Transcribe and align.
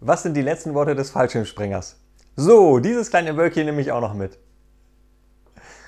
Was 0.00 0.22
sind 0.22 0.34
die 0.34 0.42
letzten 0.42 0.74
Worte 0.74 0.94
des 0.94 1.10
Fallschirmspringers? 1.10 1.96
So, 2.36 2.78
dieses 2.78 3.10
kleine 3.10 3.36
Wölkchen 3.36 3.66
nehme 3.66 3.80
ich 3.80 3.90
auch 3.90 4.00
noch 4.00 4.14
mit. 4.14 4.38